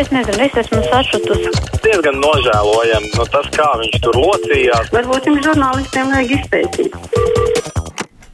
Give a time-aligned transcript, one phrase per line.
[0.00, 1.50] Es nezinu, es esmu sašutusi.
[1.84, 4.88] Diezgan nožēlojami no tas, kā viņš tur locījās.
[4.94, 6.96] Varbūt jums žurnālistiem vajag izpētīt.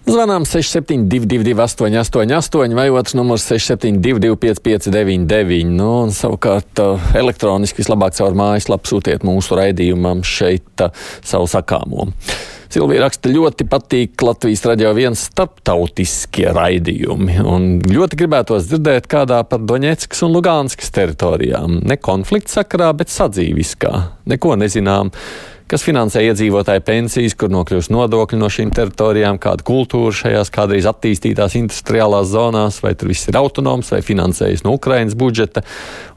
[0.06, 8.38] Zvanām 6722, 888, vai otrs numurs 672, 559, nu, un savukārt uh, elektroniski vislabāk caur
[8.38, 10.94] mājaslapu sūtiet mūsu raidījumam šeit uh,
[11.26, 12.12] savu sakāmo.
[12.72, 19.62] Silvija raksta, ļoti patīk Latvijas radio viens starptautiskie raidījumi, un ļoti gribētos dzirdēt kādā par
[19.66, 21.80] Doņetskas un Lugānskas teritorijām.
[21.86, 23.92] Ne konflikta sakarā, bet sadzīviskā.
[24.32, 25.12] Neko nezinām
[25.70, 31.56] kas finansē iedzīvotāju pensijas, kur nokļūst nodokļi no šīm teritorijām, kāda kultūra šajās kādreiz attīstītās
[31.58, 35.64] industriālās zonās, vai tur viss ir autonoms vai finansējas no Ukrainas budžeta,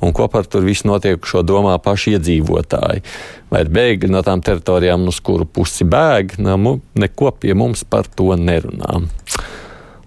[0.06, 3.06] un ko par tur visu notiekušo domā paši iedzīvotāji.
[3.50, 8.10] Vai ir bēgļi no tām teritorijām, uz kuru pusi bēg, nu, neko pie mums par
[8.14, 9.02] to nerunā.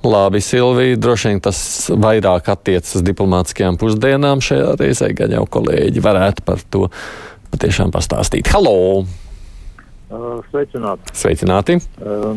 [0.02, 1.58] Labi, Silvija, droši vien tas
[1.94, 6.88] vairāk attiecas uz diplomātiskajām pusdienām šajā reizē, gan jau kolēģi varētu par to
[7.54, 8.50] patiešām pastāstīt.
[8.50, 9.21] Halo!
[10.50, 11.14] Sveicināti.
[11.16, 11.78] Sveicināti.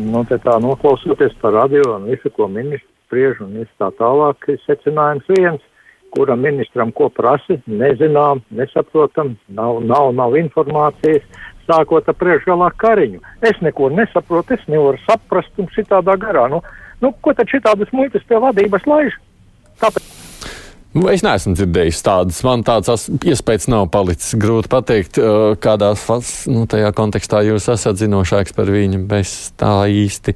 [0.00, 4.60] Nu, tā noklausoties par radio un visu, ko ministrs spriež un viss tā tālāk, ir
[4.66, 5.62] secinājums viens,
[6.14, 11.24] kuram ministram ko prasa, nezinām, nesaprotam, nav, nav, nav informācijas,
[11.68, 13.22] sākot ar priekšgalā kariņu.
[13.46, 16.48] Es neko nesaprotu, es nevaru saprast un šitādā garā.
[16.50, 16.62] Nu,
[17.02, 19.18] nu, ko tad šitādas muitas pie vadības laiž?
[19.82, 20.15] Tāpēc.
[20.96, 22.40] Nu, es neesmu dzirdējis tādas.
[22.46, 24.32] Man tāds iespējas nav palicis.
[24.40, 25.20] Grūti pateikt,
[25.60, 25.92] kādā
[26.48, 26.64] nu,
[26.96, 29.04] kontekstā jūs esat zinošāks par viņu.
[29.18, 30.32] Es tā īsti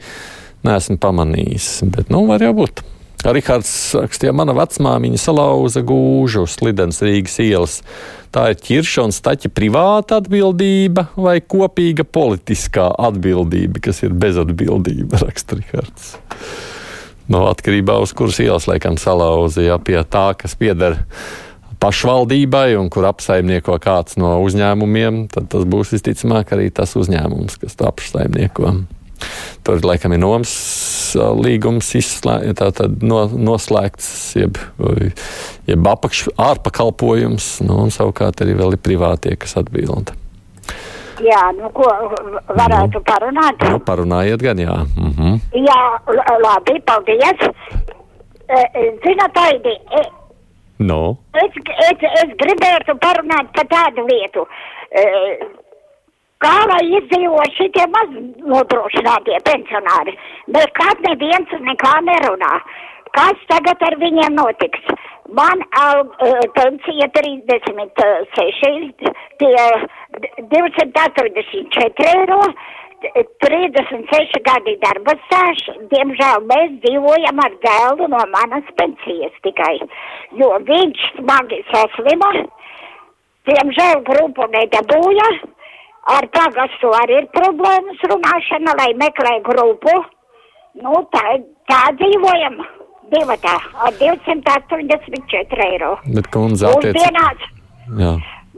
[0.68, 1.68] neesmu pamanījis.
[1.88, 2.84] Bet, nu, var jau būt.
[3.20, 7.78] Rihards rakstīja, mana vecmāmiņa salauza gūžu uz Lidens Rīgas ielas.
[8.32, 15.60] Tā ir ķirša un staķa privāta atbildība vai kopīga politiskā atbildība, kas ir bezatbildība, raksta
[15.60, 16.14] Rihards
[17.30, 20.98] no atkarībā uz kuras ielas laikam salauzīja pie tā, kas pieder
[21.80, 27.78] pašvaldībai un kur apsaimnieko kāds no uzņēmumiem, tad tas būs visticamāk arī tas uzņēmums, kas
[27.78, 28.74] to apsaimnieko.
[29.64, 30.52] Tur laikam ir noms
[31.16, 34.08] līgums izslēg, tātad no, noslēgts,
[34.38, 34.60] jeb,
[35.68, 40.14] jeb apakš, ārpakalpojums, nu, un savukārt arī vēl ir privātie, kas atbild.
[41.20, 41.86] Jā, nu ko
[42.48, 43.64] varētu nu, parunāt?
[43.68, 44.76] Nu, parunājiet gan, jā.
[44.96, 45.40] Mm -hmm.
[45.68, 45.80] Jā,
[46.46, 47.40] labi, paldies.
[49.04, 49.76] Zināt, Aidi,
[50.78, 51.16] no.
[51.32, 51.52] es,
[51.90, 54.46] es, es gribētu parunāt par tādu lietu.
[56.40, 58.08] Kā lai izdzīvo šitie maz
[58.52, 60.16] nodrošinātie pensionāri?
[60.48, 62.54] Nekad neviens nekā nerunā.
[63.16, 64.82] Kas tagad ar viņiem notiks?
[65.34, 66.02] Man uh,
[66.56, 69.10] pensija 36,
[69.40, 69.64] tie
[70.52, 72.40] 244 eiro,
[73.44, 75.70] 36 gadi darba stāsts.
[75.92, 79.76] Diemžēl mēs dzīvojam ar dēlu no manas pensijas tikai,
[80.40, 82.30] jo viņš smagi saslima.
[83.50, 85.30] Diemžēl grupu nedabūja.
[86.10, 89.94] Ar pagastu arī ir problēmas runāšana, lai meklē grupu.
[90.80, 91.24] Nu, tā,
[91.70, 92.62] tā dzīvojam
[93.14, 93.56] divatā
[93.86, 95.96] ar 284 eiro.
[96.16, 97.48] Bet kundze attiec...
[97.98, 98.14] Jā.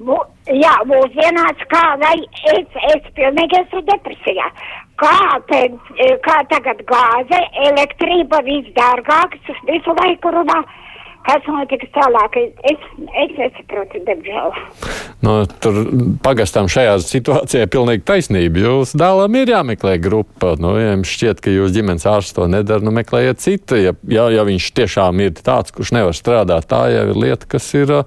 [0.06, 0.18] mū,
[0.50, 2.18] jā, mūsdienās kā lai
[2.52, 4.48] es, es pilnīgi esmu depresijā.
[5.00, 5.16] Kā,
[5.48, 5.62] te,
[6.26, 10.60] kā tagad gāze, elektrība visdārgāks, visu laiku runā.
[11.26, 12.36] Kas notiks tālāk?
[12.66, 12.86] Es,
[13.22, 14.54] es nesaprotu, diemžēl.
[15.22, 15.78] Nu, tur
[16.24, 18.64] pagastam šajā situācijā pilnīgi taisnība.
[18.64, 20.56] Jūs dēlam ir jāmeklē grupa.
[20.62, 23.78] Nu, ja jums šķiet, ka jūs ģimenes ārsts to nedara, nu meklējiet citu.
[23.78, 27.70] Ja, ja, ja viņš tiešām ir tāds, kurš nevar strādāt, tā jau ir lieta, kas
[27.78, 28.00] ir.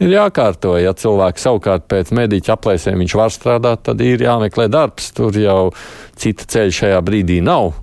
[0.00, 5.10] Ir jākārto, ja cilvēks savukārt pēc mediķa aplēsēm viņš var strādāt, tad ir jāmeklē darbs.
[5.12, 5.74] Tur jau
[6.16, 7.74] cita ceļa šajā brīdī nav.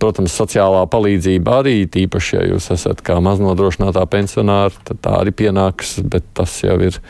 [0.00, 5.96] Protams, sociālā palīdzība arī, tīpaši, ja jūs esat kā maznodrošinātā pensionāra, tad tā arī pienāks,
[6.04, 7.00] bet tas jau ir.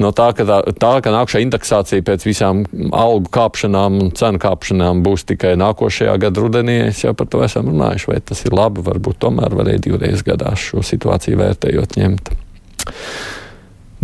[0.00, 2.64] No tā, ka, tā, tā, ka nākamā indeksācija pēc visām
[2.96, 7.70] algu kāpšanām un cenu kāpšanām būs tikai nākošajā gada rudenī, es jau par to esam
[7.70, 8.10] runājuši.
[8.10, 12.34] Vai tas ir labi, varbūt tomēr varēja divreiz gadā šo situāciju vērtējot ņemt.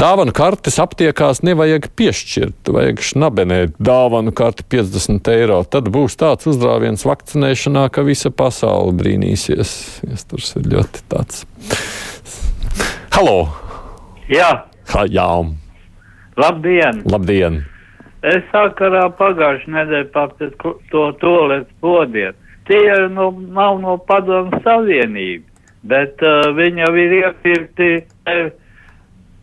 [0.00, 5.58] Dāvanu kartes aptiekās nevajag piešķirt, vajag šnabenēt dāvanu karti 50 eiro.
[5.68, 9.72] Tad būs tāds uzdrāviens vakcinēšanā, ka visa pasaule brīnīsies.
[10.08, 11.42] Es tur ir ļoti tāds.
[13.12, 13.34] Halo!
[14.32, 14.48] Jā!
[14.94, 15.26] Ha, jā!
[16.40, 17.02] Labdien!
[17.04, 17.60] Labdien!
[18.24, 22.40] Es sakarā pagājušajā nedēļā papildināju to toaletes podiem.
[22.72, 27.92] Tie no, nav no padomu savienības, bet uh, viņi jau ir iepirkti.
[28.24, 28.48] Uh,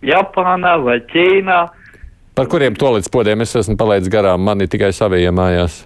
[0.05, 1.59] Japānā vai Ķīnā.
[2.37, 4.43] Par kuriem toaletes podiem es esmu palaidis garām?
[4.45, 5.85] Man ir tikai savie mājās.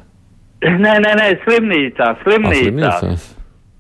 [0.62, 2.90] Nē, nē, nē, slimnīcā, slimnīcā.
[2.92, 3.14] A,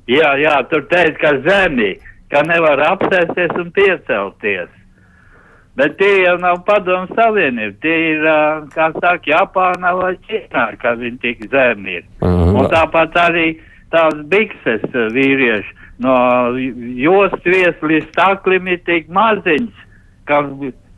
[0.10, 1.92] jā, jā, tur teica, ka zemi,
[2.31, 4.72] ka nevar apsēsties un piecelties.
[5.78, 7.75] Bet tie jau nav padomu savienība.
[7.83, 8.25] Tie ir,
[8.74, 12.10] kā saka, Japāna vai Ķīnā, kad viņi tik zemi ir.
[12.24, 12.50] Aha.
[12.56, 13.45] Un tāpat arī
[13.94, 14.83] tās bikses
[15.13, 16.16] vīrieši no
[16.98, 19.88] jostvies līdz staklim ir tik maziņas,
[20.29, 20.41] ka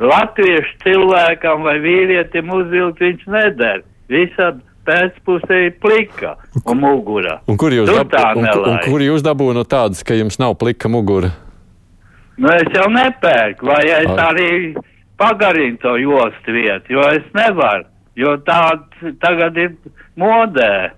[0.03, 3.83] latviešu cilvēkam vai vīrietim uzvilkt viņš neder.
[4.11, 4.53] Visa
[4.87, 6.35] pēcpusē ir plika
[6.65, 7.39] un mugura.
[7.47, 8.81] Un kur jūs, dab un, un, nelaime.
[8.85, 11.31] kur jūs dabūjāt tādas, ka jums nav plika mugura?
[12.37, 14.17] Nu, es jau nepērku, vai es Ai.
[14.25, 14.49] arī
[15.21, 17.85] pagarinu to jostu vietu, jo es nevaru,
[18.17, 18.59] jo tā
[19.21, 19.75] tagad ir
[20.19, 20.91] modē.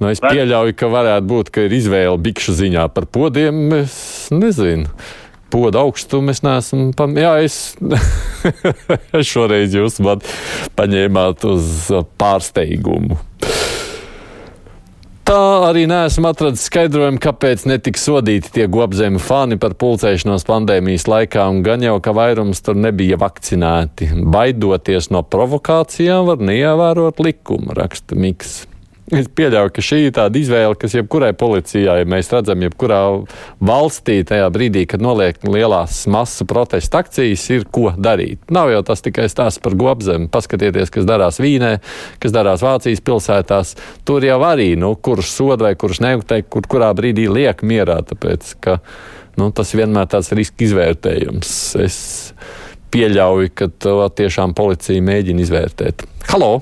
[0.00, 3.60] Nu, es Vai- pieļauju, ka varētu būt, ka ir izvēle bikšu ziņā par podiem.
[3.84, 4.88] Es nezinu.
[5.54, 6.88] Poda augstumu es neesmu.
[6.98, 7.12] Pam...
[7.14, 7.76] Jā, es...
[9.32, 10.24] šoreiz jūs man
[10.74, 13.20] paņēmāt uz pārsteigumu.
[15.24, 15.38] Tā
[15.70, 21.62] arī neesmu atradzis skaidrojumu, kāpēc netika sodīti tie gobzemi fani par pulcēšanos pandēmijas laikā, un
[21.64, 24.10] gan jau, ka vairums tur nebija vakcinēti.
[24.34, 28.64] Baidoties no provokācijām, var neievērot likumu, raksta Miks.
[29.12, 33.00] Es pieļauju, ka šī ir tāda izvēle, kas jebkurai policijai, ja mēs redzam, jebkurā
[33.60, 38.40] valstī tajā brīdī, kad noliek lielās masu protesta akcijas, ir ko darīt.
[38.54, 40.30] Nav jau tas tikai stāsts par gobzemi.
[40.32, 41.74] Paskatieties, kas darās Vīnē,
[42.22, 43.76] kas darās Vācijas pilsētās.
[44.08, 48.56] Tur jau arī, nu, kurš soda vai kurš neuteikt, kur kurā brīdī liek mierā, tāpēc,
[48.64, 48.80] ka
[49.36, 51.56] nu, tas vienmēr tāds riska izvērtējums.
[51.84, 51.98] Es
[52.94, 56.08] pieļauju, ka to tiešām policija mēģina izvērtēt.
[56.32, 56.54] Halo!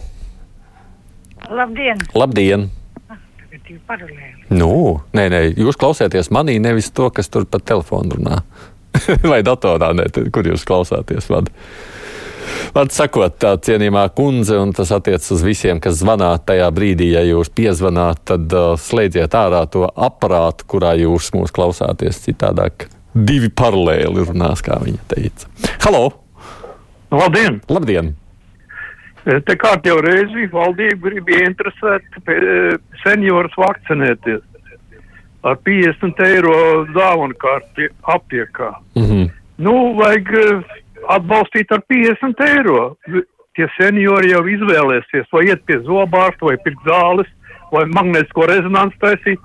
[1.52, 1.98] Labdien!
[2.16, 2.70] Labdien!
[4.52, 8.38] Nu, nē, nē, jūs klausāties manī, nevis to, kas tur pa telefonu runā.
[9.30, 11.28] Vai datorā, nē, kur jūs klausāties?
[11.32, 11.50] Vad?
[12.72, 17.22] Vārds sakot, tā cienījamā kundze, un tas attiec uz visiem, kas zvanā tajā brīdī, ja
[17.26, 22.22] jūs piezvanāt, tad uh, slēdziet ārā to aparātu, kurā jūs mūs klausāties.
[22.24, 25.52] Citādāk divi paralēli runās, kā viņa teica.
[25.84, 26.08] Halo!
[27.12, 27.60] Labdien!
[27.68, 28.14] Labdien!
[29.22, 32.72] Te kārtējo reizi valdība grib ieinteresēt eh,
[33.04, 34.40] seniorus vakcinēties
[35.46, 36.56] ar 50 eiro
[36.94, 38.72] dāvanu kārti aptiekā.
[38.98, 39.28] Mm -hmm.
[39.62, 40.74] Nu, vajag eh,
[41.14, 42.96] atbalstīt ar 50 eiro.
[43.54, 47.28] Tie seniori jau izvēlēsies, vai iet pie zobārsta, vai pirkt zāles,
[47.72, 49.40] vai magnētisko rezonansu taisīt.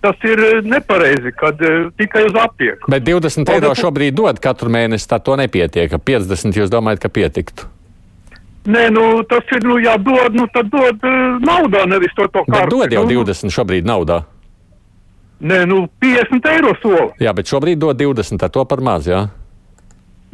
[0.00, 1.58] Tas ir eh, nepareizi, kad
[1.96, 2.90] tikai uz aptieku.
[2.90, 5.90] Bet 20 eiro šobrīd dod katru mēnesi, tā to nepietiek.
[5.90, 7.79] 50 jūs domājat, ka pietiktu?
[8.68, 12.42] Nē, nu, tas ir, nu, ja dod, nu, tad dod uh, naudā, nevis to, to
[12.44, 12.76] Bet kārtu.
[12.76, 14.20] dod jau Nu, 20 šobrīd naudā.
[15.40, 17.06] Nē, nu, 50 eiro sola.
[17.22, 19.22] Jā, bet šobrīd dod 20, ar to par maz, jā.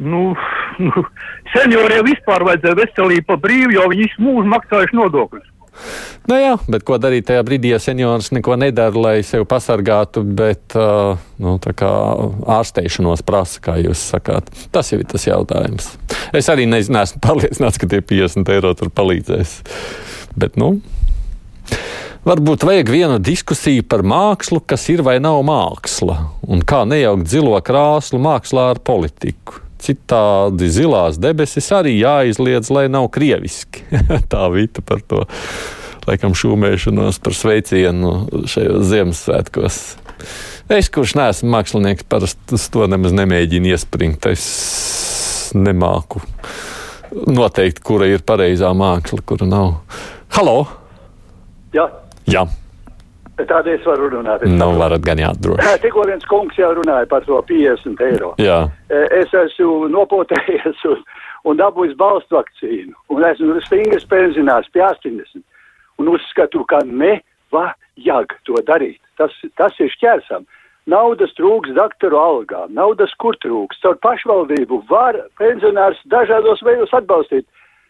[0.03, 0.33] Nu,
[0.83, 1.05] nu,
[1.55, 5.47] senioriem vispār vajadzēja veselību pa brīvu, jo viņi visu mūžu maksājuši nodokļus.
[6.27, 10.75] Nu jā, bet ko darīt tajā brīdī, ja seniors neko nedara, lai sevi pasargātu, bet
[10.75, 11.55] uh, nu,
[12.57, 14.51] ārsteišanos prasa, kā jūs sakāt.
[14.75, 15.93] Tas jau ir tas jautājums.
[16.35, 19.61] Es arī nez- neesmu pārliecināts, ka tie 50 eiro tur palīdzēs.
[20.35, 20.75] Bet, nu,
[22.27, 27.55] Varbūt vajag vienu diskusiju par mākslu, kas ir vai nav māksla, un kā nejaukt zilo
[27.63, 29.61] krāslu mākslā ar politiku.
[29.79, 33.85] Citādi zilās debesis arī jāizliedz, lai nav krieviski.
[34.33, 35.21] Tā vita par to,
[36.07, 38.11] laikam, šūmēšanos par sveicienu
[38.49, 39.79] šajos Ziemassvētkos.
[40.73, 44.25] Es, kurš neesmu mākslinieks, parasti to nemaz nemēģinu iespringt.
[44.31, 46.19] Es nemāku
[47.31, 49.75] noteikt, kura ir pareizā māksla, kura nav.
[50.35, 50.57] Halo!
[51.75, 51.85] Jā,
[52.27, 52.41] Jā,
[53.47, 54.41] tāda es varu runāt.
[54.43, 54.79] Es nu saprotu.
[54.81, 55.75] varat gan jāatdroši.
[55.85, 58.33] Tikko viens kungs jau runāja par to 50 eiro.
[58.41, 60.99] Jā, E, Es esmu nopotējies un,
[61.47, 62.95] un dabūjis balstu vakcīnu.
[63.13, 65.43] Un esmu stingri spēļinājis pie 80.
[65.97, 69.01] Un uzskatu, ka nevajag to darīt.
[69.17, 70.45] Tas, tas ir šķērsam.
[70.87, 73.81] Naudas trūks doktoru algām, naudas kur trūks.
[73.83, 77.47] Caur pašvaldību var pensionārs dažādos veidos atbalstīt.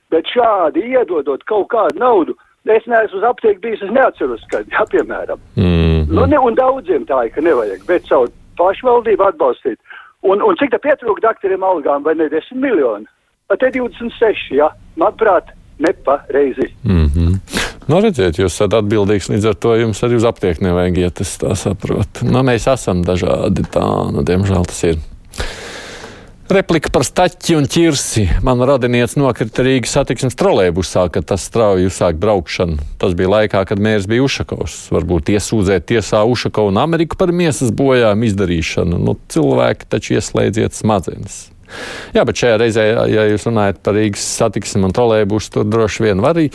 [0.10, 4.86] Bet šādi iedodot kaut kādu naudu, es neesmu uz aptieku bijis, es neatceros, kad, jā,
[4.92, 5.40] piemēram.
[5.60, 6.08] mm.
[6.08, 9.78] Nu, ne, un daudziem tā ir, ka nevajag, bet caur pašvaldību atbalstīt.
[10.26, 13.06] Un, un cik tā pietrūka doktoriem algām, vai ne 10 miljoni?
[13.48, 15.52] Pat te 26, jā, manuprāt,
[15.84, 16.72] nepareizi.
[16.84, 17.26] Mm -hmm.
[17.88, 21.38] Nu, redziet, jūs esat atbildīgs, līdz ar to jums arī uz aptieku nevajag iet, es
[21.39, 22.27] tā saprotu.
[22.27, 25.00] Nu, mēs esam dažādi, tā, nu, diemžēl tas ir.
[26.51, 28.22] Replika par staķi un ķirsi.
[28.44, 32.79] Man radinieks nokrita Rīgas satiksmes trolēbusā, kad tas strauji uzsāk braukšanu.
[33.00, 34.77] Tas bija laikā, kad mērs bija Ušakovs.
[34.96, 39.00] Varbūt iesūdzēt tiesā Ušakovu un Ameriku par miesas bojājumu izdarīšanu.
[39.00, 41.46] Nu, cilvēki taču ieslēdziet smadzenes.
[42.15, 46.24] Jā, bet šajā reizē, ja jūs runājat par Rīgas satiksmi un trolēbusu, tur droši vien
[46.24, 46.47] var arī,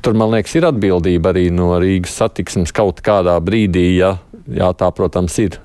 [0.00, 4.14] tur, man liekas, ir atbildība arī no Rīgas satiksmes kaut kādā brīdī, ja
[4.48, 5.58] jā, tā, protams, ir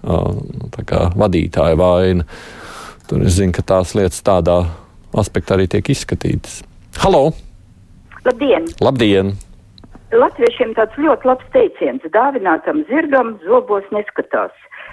[0.90, 2.28] kā vadītāja vaina.
[3.10, 4.62] Tur es zinu, ka tās lietas tādā
[5.18, 6.62] aspektā arī tiek izskatītas.
[7.02, 7.32] Halo!
[8.28, 8.68] Labdien!
[8.84, 9.38] Labdien!
[10.10, 14.50] Latviešiem tāds ļoti labs teiciens- dāvinātam zirgam zobos neskatās.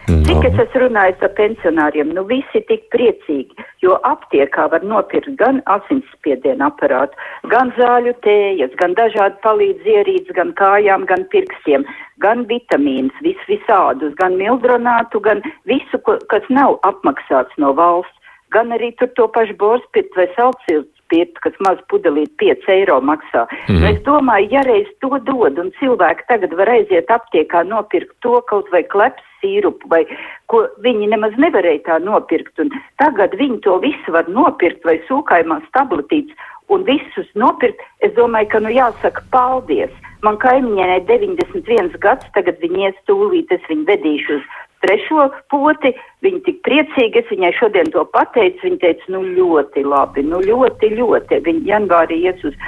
[0.07, 5.63] Cik es esmu runājis ar pensionāriem, nu visi tik priecīgi, jo aptiekā var nopirkt gan
[5.75, 7.17] asinsspiediena aparātu,
[7.49, 11.87] gan zāļu tējas, gan dažādi palīdz ierīces, gan kājām, gan pirkstiem,
[12.19, 18.21] gan vitamīnus, vis visādus, gan mildronātu, gan visu, kas nav apmaksāts no valsts,
[18.53, 23.47] gan arī tur to pašu borspirtu vai salciltu spirtu, kas maz pudelīt 5 eiro maksā.
[23.47, 23.87] Mm -hmm.
[23.91, 28.69] Es domāju, ja reiz to dod un cilvēki tagad var aiziet aptiekā nopirkt to kaut
[28.71, 30.03] vai kleps sīrupu vai
[30.47, 35.67] ko viņi nemaz nevarēja tā nopirkt un tagad viņi to visu var nopirkt vai sūkājumās
[35.73, 36.37] tabletītes
[36.69, 39.93] un visus nopirkt, es domāju, ka nu jāsaka paldies.
[40.25, 44.47] Man kaimiņai 91 gads, tagad viņi ies tūlīt, es viņu vedīšu uz
[44.87, 45.93] trešo poti,
[46.25, 50.95] viņa tik priecīgi, es viņai šodien to pateicu, viņa teica, nu ļoti labi, nu ļoti,
[50.97, 52.59] ļoti, viņa janvārī ies uz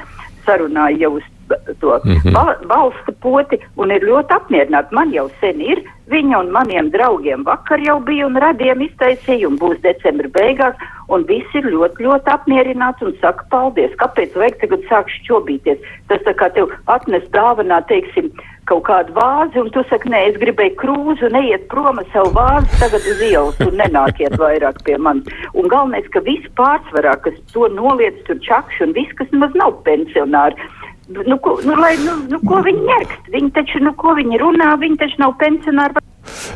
[0.46, 1.34] sarunāju jau uz
[1.80, 2.34] to mm -hmm.
[2.34, 4.94] val, valstu poti un ir ļoti apmierināti.
[4.94, 9.58] Man jau sen ir, viņa un maniem draugiem vakar jau bija un radiem iztaisīja un
[9.58, 10.74] būs decembra beigās,
[11.08, 13.96] un visi ir ļoti, ļoti apmierināti un saka paldies.
[14.02, 15.78] Kāpēc vajag tagad sāk šķobīties?
[16.08, 18.30] Tas tā kā tev atnes dāvanā, teiksim,
[18.68, 22.80] kaut kādu vāzi, un tu saki, nē, es gribēju krūzu, neiet prom ar savu vāzi
[22.82, 25.28] tagad uz ielas un nenākiet vairāk pie manis.
[25.54, 29.80] Un galvenais, ka viss pārsvarā, kas to noliedz tur čakši un viss, kas maz nav
[29.88, 30.68] pensionāri,
[31.08, 33.32] nu, ko, nu, lai, nu, nu, ko viņi ņerkst?
[33.32, 36.04] Viņi taču, nu, ko viņi runā, viņi taču nav pensionāri.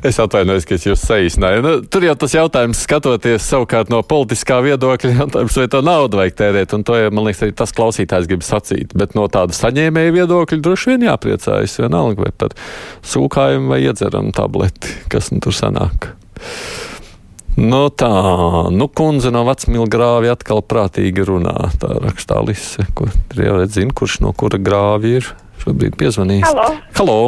[0.04, 1.62] Es atvainojos, ka es jūs saīsināju.
[1.64, 6.38] Nu, tur jau tas jautājums, skatoties savukārt no politiskā viedokļa, jautājums, vai to naudu vajag
[6.42, 6.76] tērēt.
[6.76, 8.96] Un to, man liekas, arī tas klausītājs grib sacīt.
[8.98, 12.56] Bet no tāda saņēmēja viedokļa droši vien jāpriecājas vienalga vai par
[13.14, 16.12] sūkājumu vai iedzeramu tableti, kas nu tur sanāk.
[17.56, 18.08] Nu tā,
[18.72, 21.68] nu kundze no vecmilgrāvja atkal prātīgi runā.
[21.80, 25.28] Tā rakstā Lise, kur jau redzina, kurš no kura grāvja ir
[25.60, 26.48] šobrīd piezvanījis.
[26.48, 26.68] Halo.
[26.96, 27.18] Halo.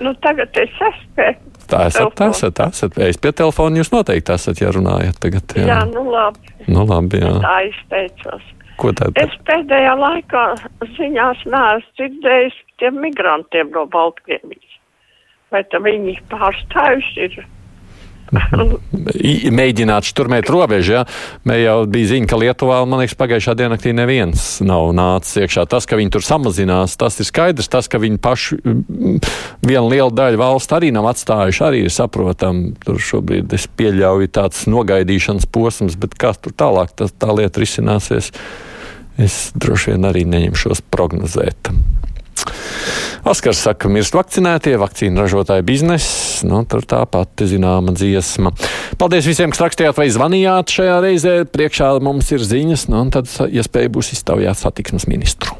[0.00, 1.28] Nu, tagad es esmu.
[1.70, 2.96] Tā esat, tā esat, esat.
[3.06, 5.52] Es pie telefona jūs noteikti esat, ja runājat tagad.
[5.54, 6.56] Jā, jā nu labi.
[6.66, 7.36] Nu labi, jā.
[7.44, 8.48] Tā izteicos.
[8.80, 9.14] Ko tad?
[9.20, 10.42] Es pēdējā laikā
[10.96, 14.76] ziņās neesmu dzirdējis tiem migrantiem no Baltkrievijas.
[15.52, 17.40] Vai tad viņi pārstājuši ir?
[19.60, 20.94] mēģināt šturmēt robežu.
[20.98, 21.02] Ja?
[21.48, 25.66] Mēs jau bija ziņa, ka Lietuvā, man liekas, pagājušā diennaktī neviens nav nācis iekšā.
[25.70, 27.70] Tas, ka viņi tur samazinās, tas ir skaidrs.
[27.72, 28.60] Tas, ka viņi paši
[29.66, 32.74] viena liela daļa valsts arī nav atstājuši, arī ir saprotami.
[32.84, 38.32] Tur šobrīd es pieļauju tāds nogaidīšanas posms, bet kā tur tālāk tā, tā lieta risināsies,
[39.20, 41.72] es droši vien arī neņemšos prognozēt.
[43.24, 46.48] Oskars saka, ka mirst vakcinētie, vakcīnu ražotāju biznesa.
[46.48, 48.54] Nu, tur tā pati zināma dziesma.
[49.00, 51.34] Paldies visiem, kas rakstījāt vai zvanījāt šajā reizē.
[51.44, 55.59] Priekšā mums ir ziņas, nu, un tad iespēja būs iztaujāt satiksmes ministru.